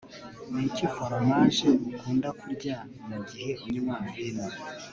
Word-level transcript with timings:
Niki 0.53 0.85
foromaje 0.93 1.69
ukunda 1.91 2.29
kurya 2.39 2.77
mugihe 3.07 3.51
unywa 3.65 3.95
vino 4.11 4.47